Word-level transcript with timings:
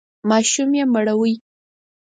ماشوم 0.29 0.69
یې 0.77 0.83
مړوئ! 0.93 1.33